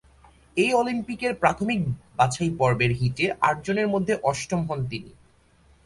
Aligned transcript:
এই 0.57 0.71
অলিম্পিকের 0.73 1.33
প্রাথমিক 1.35 1.81
বাছাই 2.17 2.51
পর্বের 2.59 2.91
হিটে 2.99 3.25
আট 3.41 3.57
জনের 3.65 3.87
মাঝে 3.87 4.13
অষ্টম 4.23 4.61
হন 4.69 4.79
তিনি। 4.89 5.11